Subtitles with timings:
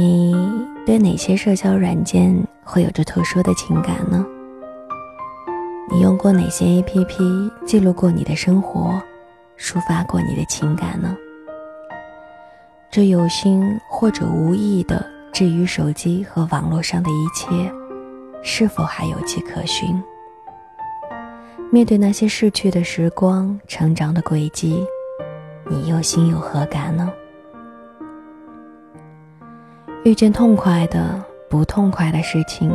[0.00, 0.34] 你
[0.86, 2.34] 对哪些社交软件
[2.64, 4.24] 会有着特殊的情感呢？
[5.92, 8.98] 你用过哪些 APP 记录过你的生活，
[9.58, 11.14] 抒发过你的情感呢？
[12.90, 15.04] 这有心或者无意的
[15.34, 17.70] 置于手机和网络上的一切，
[18.42, 20.02] 是否还有迹可循？
[21.70, 24.82] 面对那些逝去的时光、成长的轨迹，
[25.68, 27.12] 你又心有何感呢？
[30.02, 32.72] 遇见痛快的、不痛快的事情，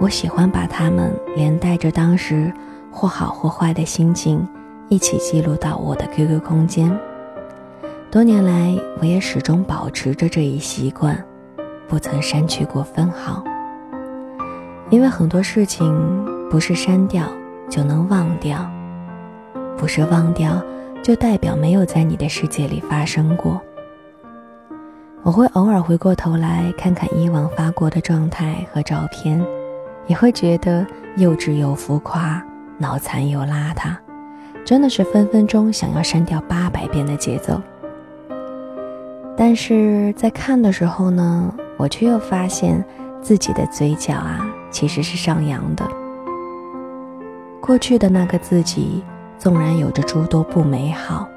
[0.00, 2.52] 我喜欢把它们连带着当时
[2.92, 4.46] 或好或坏的心情
[4.88, 6.96] 一起记录到我的 QQ 空间。
[8.08, 11.20] 多年来，我也始终保持着这一习惯，
[11.88, 13.42] 不曾删去过分毫。
[14.90, 17.24] 因为很多事情不是删掉
[17.68, 18.64] 就能忘掉，
[19.76, 20.62] 不是忘掉
[21.02, 23.60] 就代表没有在你的世界里发生过。
[25.22, 29.40] 我会偶尔回过头来看看以往发过的状态和照片，
[30.06, 30.86] 也会觉得
[31.16, 32.42] 幼稚又浮夸，
[32.78, 33.94] 脑残又邋遢，
[34.64, 37.60] 真的是分分钟想要删掉八百遍的节奏。
[39.36, 42.82] 但是在看的时候呢，我却又发现
[43.20, 45.86] 自己的嘴角啊其实是上扬的。
[47.60, 49.04] 过去的那个自己，
[49.38, 51.28] 纵然有着诸多不美好，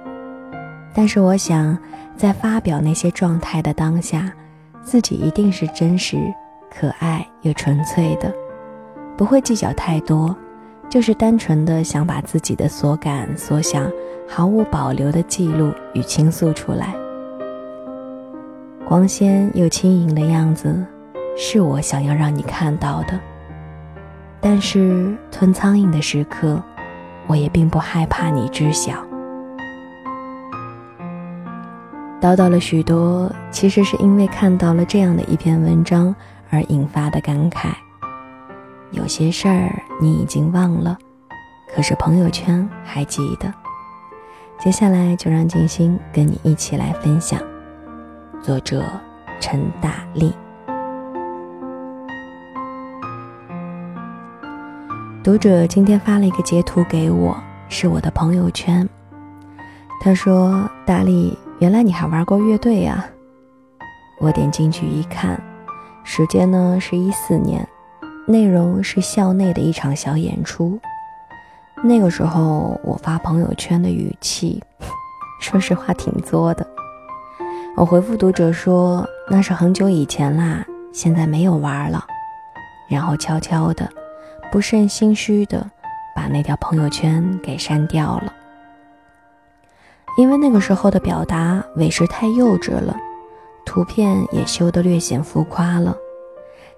[0.93, 1.77] 但是我想，
[2.15, 4.31] 在发表那些状态的当下，
[4.83, 6.17] 自己一定是真实、
[6.69, 8.31] 可爱又纯粹的，
[9.17, 10.35] 不会计较太多，
[10.89, 13.91] 就是单纯的想把自己的所感所想
[14.27, 16.93] 毫无保留的记录与倾诉出来。
[18.87, 20.85] 光鲜又轻盈的样子，
[21.35, 23.19] 是我想要让你看到的。
[24.39, 26.61] 但是吞苍蝇的时刻，
[27.25, 28.93] 我也并不害怕你知晓。
[32.23, 36.15] 叨叨了许多，其实是因为看到了这样的一篇文章
[36.49, 37.73] 而引发的感慨。
[38.91, 40.97] 有些事儿你已经忘了，
[41.75, 43.53] 可是朋友圈还记得。
[44.57, 47.41] 接下来就让静心跟你一起来分享。
[48.41, 48.85] 作者
[49.41, 50.33] 陈大力，
[55.21, 57.35] 读者今天发了一个截图给我，
[57.67, 58.87] 是我的朋友圈。
[59.99, 63.05] 他说：“大力，原来你还玩过乐队呀？”
[64.19, 65.41] 我点进去一看，
[66.03, 67.65] 时间呢是一四年，
[68.27, 70.77] 内容是校内的一场小演出。
[71.81, 74.61] 那个时候我发朋友圈的语气，
[75.39, 76.67] 说实话挺作的。
[77.77, 82.05] 我回复读者说：“那是很久以前啦，现在没有玩了。”
[82.91, 83.89] 然后悄悄的、
[84.51, 85.65] 不甚心虚的
[86.13, 88.33] 把那条朋友圈给删掉了，
[90.17, 92.95] 因为那个时候的表达委实太幼稚了，
[93.65, 95.97] 图片也修得略显浮夸了，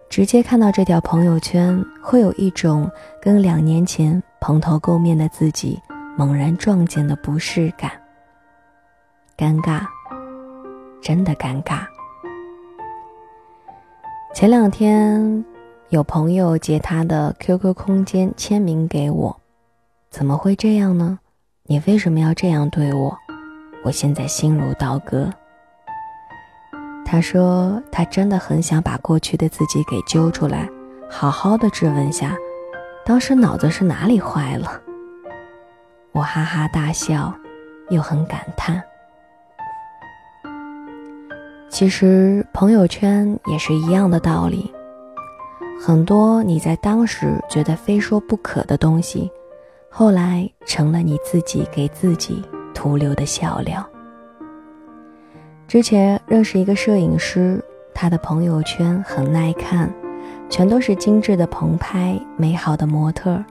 [0.10, 2.90] 直接看到这条朋友圈，会有一种
[3.22, 5.78] 跟两年前蓬头垢面的自己
[6.18, 7.92] 猛然撞见的不适感，
[9.38, 9.86] 尴尬。
[11.02, 11.86] 真的尴尬。
[14.34, 15.46] 前两天
[15.90, 19.40] 有朋友截他的 QQ 空间签名给我，
[20.10, 21.20] 怎么会这样呢？
[21.68, 23.16] 你为什么要这样对我？
[23.86, 25.30] 我现在心如刀割。
[27.06, 30.68] 他说他真的很想把过去的自己给揪出来，
[31.08, 32.36] 好好的质问下，
[33.06, 34.82] 当时脑子是哪里坏了。
[36.12, 37.32] 我哈哈大笑，
[37.90, 38.84] 又很感叹。
[41.70, 44.74] 其实朋友圈也是一样的道理，
[45.80, 49.30] 很多你在当时觉得非说不可的东西，
[49.92, 52.44] 后来成了你自己给自己
[52.76, 53.84] 徒留的笑料。
[55.68, 57.60] 之前认识一个摄影师，
[57.92, 59.92] 他的朋友圈很耐看，
[60.48, 63.44] 全都是精致的棚拍、美好的模特，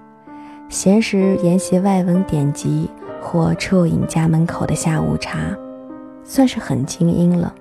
[0.69, 2.89] 闲时研习外文典籍
[3.21, 5.39] 或啜饮家门口的下午茶，
[6.23, 7.53] 算是很精英了。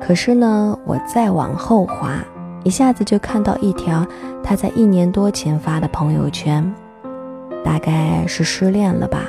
[0.00, 2.18] 可是呢，我再往后滑，
[2.62, 4.06] 一下子就看到一条
[4.42, 6.74] 他在一年多前发的朋友圈，
[7.62, 9.24] 大概是失恋了吧，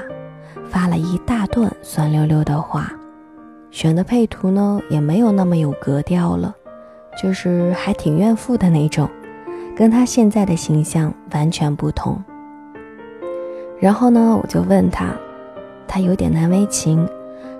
[0.75, 2.91] 发了一大段酸溜溜的话，
[3.71, 6.53] 选的配图呢也没有那么有格调了，
[7.23, 9.09] 就是还挺怨妇的那种，
[9.73, 12.21] 跟他现在的形象完全不同。
[13.79, 15.13] 然后呢，我就问他，
[15.87, 17.07] 他有点难为情，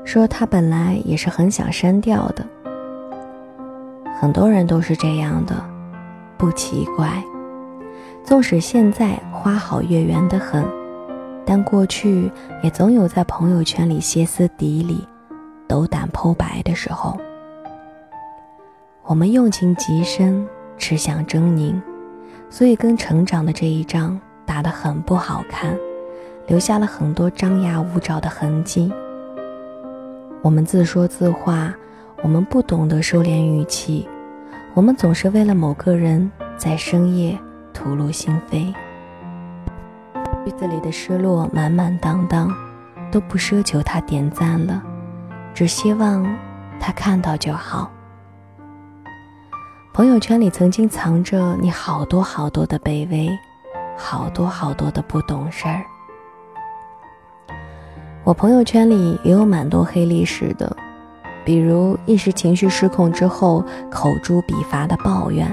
[0.03, 2.45] 说他本来也是很想删掉的。
[4.19, 5.55] 很多人都是这样的，
[6.35, 7.23] 不奇怪。
[8.25, 10.65] 纵使现在花好月圆的很，
[11.45, 12.31] 但过去
[12.63, 15.07] 也总有在朋友圈里歇斯底里、
[15.67, 17.17] 斗胆剖白的时候。
[19.03, 20.45] 我们用情极深，
[20.77, 21.79] 吃相狰狞，
[22.49, 25.77] 所以跟成长的这一仗打得很不好看，
[26.47, 28.91] 留下了很多张牙舞爪的痕迹。
[30.41, 31.73] 我们自说自话，
[32.23, 34.07] 我们不懂得收敛语气，
[34.73, 37.37] 我们总是为了某个人在深夜
[37.73, 38.73] 吐露心扉。
[40.45, 42.53] 句子里的失落满满当当，
[43.11, 44.79] 都不奢求他点赞了，
[45.55, 46.23] 只希望
[46.79, 47.91] 他看到就好。
[49.91, 53.27] 朋友圈里曾经藏着你好多好多的卑微，
[53.97, 55.83] 好多好多的不懂事儿。
[58.23, 60.77] 我朋友圈里也有蛮多黑历史的，
[61.43, 65.49] 比如一时情绪失控之后口诛笔伐的抱怨，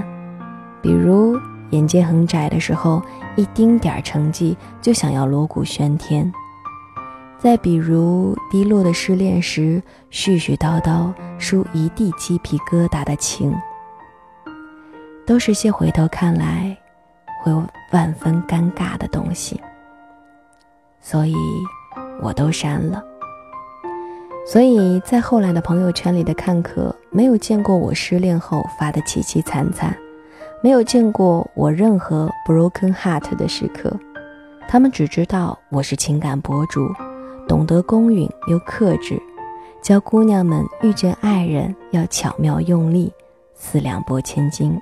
[0.82, 1.40] 比如
[1.72, 3.02] 眼界很窄的时候
[3.36, 6.32] 一丁点儿成绩就想要锣鼓喧天，
[7.38, 13.54] 再比如低落的失恋时絮絮叨叨输一地鸡皮疙瘩的情。
[15.24, 16.76] 都是些回头看来
[17.42, 17.52] 会
[17.92, 19.60] 万分尴尬的东西，
[21.00, 21.34] 所以
[22.20, 23.02] 我都删了。
[24.44, 29.96] 所以在后来的朋友圈里的看客，没有见过我失恋后发的凄凄惨惨，
[30.64, 33.98] 没有见过我任何 broken heart 的时刻，
[34.68, 36.88] 他们只知道我是情感博主，
[37.48, 39.20] 懂得公允又克制，
[39.82, 43.12] 教姑娘们遇见爱人要巧妙用力，
[43.56, 44.80] 四两拨千斤。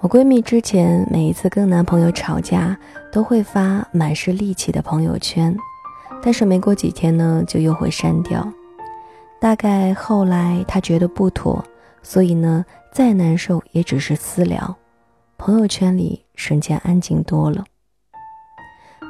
[0.00, 2.76] 我闺蜜之前每一次跟男朋友吵架，
[3.10, 5.56] 都会发满是戾气的朋友圈，
[6.22, 8.46] 但是没过几天呢，就又会删掉。
[9.40, 11.64] 大概后来她觉得不妥，
[12.02, 14.76] 所以呢，再难受也只是私聊，
[15.36, 17.64] 朋友圈里瞬间安静多了。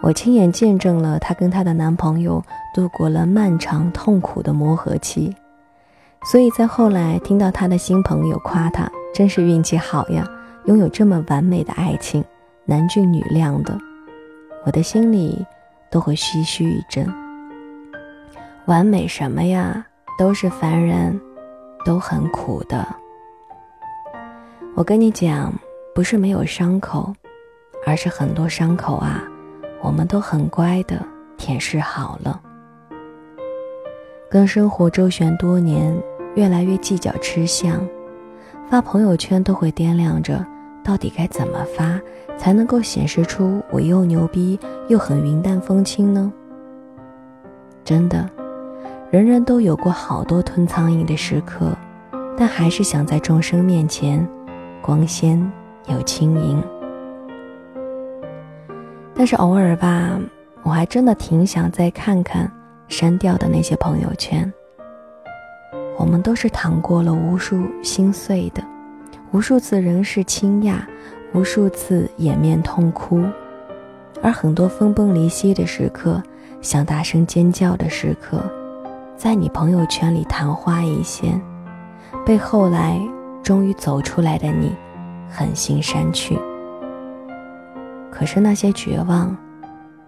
[0.03, 2.43] 我亲眼见证了她跟她的男朋友
[2.75, 5.35] 度过了漫长痛苦的磨合期，
[6.25, 10.27] 所以在后来听到她的新朋友夸她，真是运气好呀。
[10.67, 12.23] 拥有这么完美的爱情，
[12.67, 13.79] 男俊女靓的，
[14.65, 15.45] 我的心里
[15.91, 17.07] 都会唏嘘一阵。
[18.67, 19.87] 完美什么呀？
[20.19, 21.19] 都是凡人，
[21.85, 22.87] 都很苦的。
[24.75, 25.53] 我跟你讲，
[25.95, 27.13] 不是没有伤口，
[27.87, 29.23] 而是很多伤口啊，
[29.83, 31.05] 我们都很乖的
[31.37, 32.41] 舔舐好了。
[34.31, 35.93] 跟生活周旋多年，
[36.37, 37.85] 越来越计较吃相。
[38.71, 40.47] 发朋友圈都会掂量着，
[40.85, 42.01] 到底该怎么发
[42.39, 44.57] 才能够显示出我又牛逼
[44.87, 46.33] 又很云淡风轻呢？
[47.85, 48.31] 真的，
[49.11, 51.77] 人人都有过好多吞苍蝇的时刻，
[52.37, 54.25] 但还是想在众生面前
[54.81, 55.51] 光鲜
[55.89, 56.63] 又轻盈。
[59.13, 60.17] 但是偶尔吧，
[60.63, 62.49] 我还真的挺想再看看
[62.87, 64.51] 删掉的那些朋友圈。
[65.99, 68.63] 我们都是淌过了无数心碎的，
[69.33, 70.81] 无数次人世倾轧，
[71.33, 73.25] 无数次掩面痛哭，
[74.23, 76.23] 而很多分崩离析的时刻，
[76.63, 78.41] 想大声尖叫的时刻，
[79.21, 81.39] 在你朋友圈里昙花一现，
[82.25, 82.99] 被后来
[83.43, 84.75] 终于走出来的你
[85.29, 86.39] 狠心删去。
[88.11, 89.37] 可是那些绝望，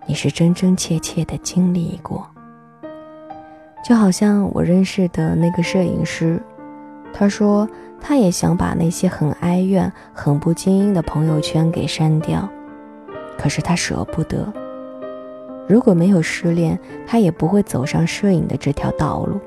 [0.06, 2.26] 你是真真切切的经历过。
[3.84, 6.42] 就好像我认识的那个摄影师，
[7.12, 7.68] 他说
[8.00, 12.48] 他也想把那些很哀怨、很不精英的朋友圈给删掉，
[13.36, 14.50] 可是他舍不得。
[15.68, 19.40] 如果没有失恋，他也不会走上摄影的这条道路。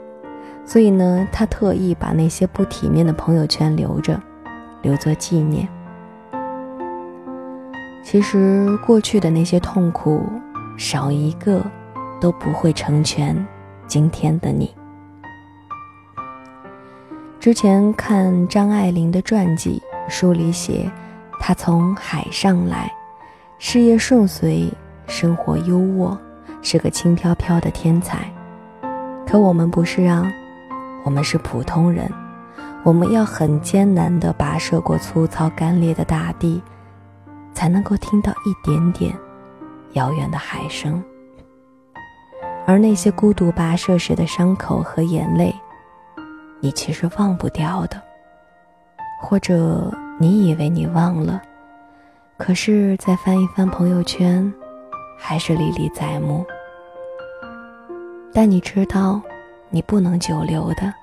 [0.66, 4.20] 所以呢，他特意把那些不体面的朋友圈留着，
[4.82, 5.68] 留作纪念。
[8.04, 10.24] 其实过去的那些痛苦，
[10.78, 11.64] 少一个
[12.20, 13.36] 都不会成全。
[13.88, 14.74] 今天的你，
[17.40, 20.92] 之前看张爱玲的传记，书里写，
[21.40, 22.92] 她从海上来，
[23.60, 24.74] 事业顺遂，
[25.08, 26.18] 生活优渥，
[26.62, 28.32] 是个轻飘飘的天才。
[29.28, 30.32] 可我们不是啊，
[31.04, 32.10] 我们是普通人，
[32.84, 36.62] 我们要很艰难地跋涉过粗糙干裂的大地，
[37.54, 39.16] 才能够听到一点点
[39.94, 41.04] 遥远的海声。
[42.68, 45.54] 而那些孤独跋涉时的伤口和眼泪，
[46.60, 48.02] 你其实忘不掉的，
[49.22, 51.42] 或者你以为你忘了，
[52.38, 54.52] 可是再翻一翻朋友圈，
[55.18, 56.46] 还是历历在目。
[58.34, 59.22] 但你知道，
[59.70, 60.94] 你不能久留的。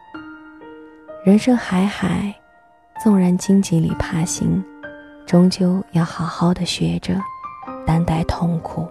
[1.24, 2.34] 人生海海，
[3.02, 4.62] 纵然荆棘里爬行，
[5.24, 7.14] 终究要好好的学着
[7.86, 8.86] 担待痛苦。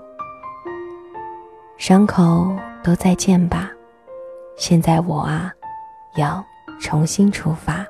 [1.77, 3.69] 伤口都再见吧，
[4.55, 5.51] 现在我啊，
[6.15, 6.43] 要
[6.79, 7.85] 重新出发。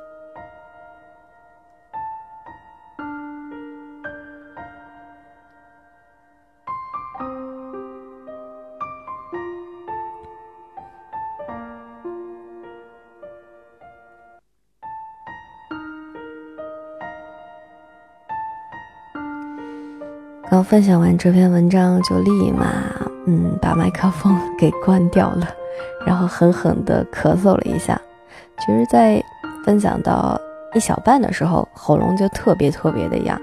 [20.62, 22.72] 刚分享完这篇文章，就立马
[23.26, 25.48] 嗯把麦克风给关掉了，
[26.06, 28.00] 然后狠狠地咳嗽了一下。
[28.60, 29.20] 其实，在
[29.66, 30.40] 分享到
[30.76, 33.42] 一小半的时候，喉咙就特别特别的痒，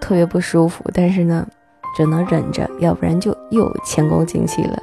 [0.00, 0.82] 特别不舒服。
[0.92, 1.46] 但是呢，
[1.96, 4.76] 只能忍着，要不然就又前功尽弃了。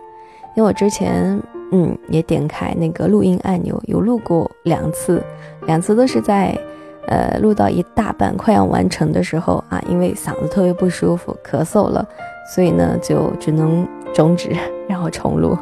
[0.55, 1.37] 因为我之前
[1.73, 5.21] 嗯也点开那个录音按钮，有录过两次，
[5.65, 6.57] 两次都是在。
[7.07, 12.05] 呃，录到一大半快要完成的时候啊，因为嗓子特别不舒服，咳嗽了，
[12.53, 14.49] 所以呢就只能终止，
[14.89, 15.57] 然后重录。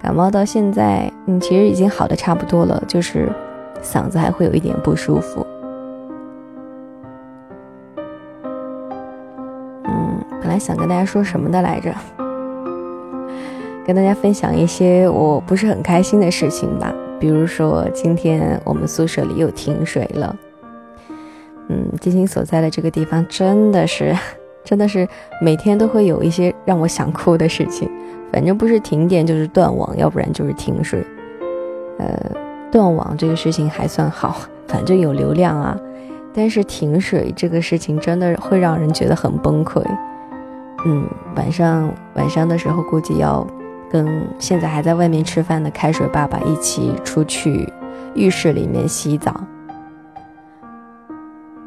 [0.00, 3.28] 感冒到现在，嗯，其实已经好的差不多了，就是
[3.82, 5.46] 嗓子还会有一点不舒服。
[9.84, 11.92] 嗯，本来想跟大家说什么的来着，
[13.86, 16.92] 跟大家分享一些我不是很开心的事情吧。
[17.18, 20.36] 比如说，今天我们宿舍里又停水了。
[21.68, 24.16] 嗯，金星所在的这个地方真的是，
[24.64, 25.06] 真的是
[25.42, 27.90] 每天都会有一些让我想哭的事情。
[28.32, 31.04] 反正不是停电就是断网，要不然就是停水。
[31.98, 32.16] 呃，
[32.70, 34.36] 断网这个事情还算好，
[34.68, 35.76] 反正有流量啊。
[36.32, 39.82] 但是停水这个事情真的会让人觉得很崩溃。
[40.86, 43.44] 嗯，晚上晚上的时候估计要。
[43.90, 47.72] 跟现在还在外面吃饭的开水爸爸一起出去
[48.14, 49.34] 浴室里面洗澡。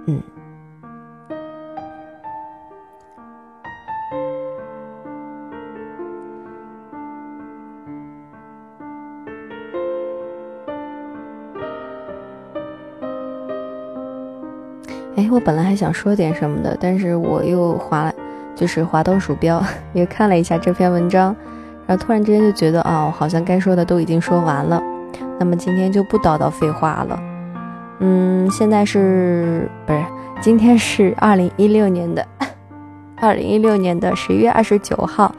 [0.06, 0.22] 嗯，
[15.16, 18.12] 哎，我本来还想说点什么的，但是我又滑，
[18.56, 19.64] 就是滑动鼠标，
[19.94, 21.36] 也看了一下这篇文章。
[21.88, 24.82] 然后突然之间就觉得，哦，好像该说的都已经说完了，
[25.40, 27.20] 那么今天就不叨叨废话了。
[28.00, 30.04] 嗯，现在是不是
[30.42, 32.26] 今天是二零一六年的
[33.22, 35.34] 二零一六年的十一月二十九号，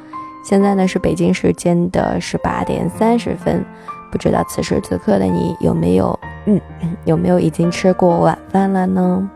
[0.45, 3.65] 现在呢是北京时间的十八点三十分，
[4.13, 6.61] 不知道此时此刻的你有没有嗯
[7.05, 9.29] 有没有已经吃过晚饭了呢？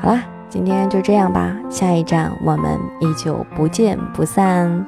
[0.00, 4.84] 好啦，今天就这样吧，下一站我们依旧不见不散。